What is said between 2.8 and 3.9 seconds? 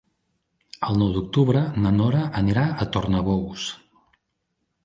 a Tornabous.